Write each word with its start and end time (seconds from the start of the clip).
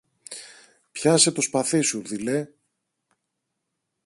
Πιάσε 0.91 1.31
το 1.31 1.41
σπαθί 1.41 1.81
σου, 1.81 2.01
δειλέ! 2.01 2.47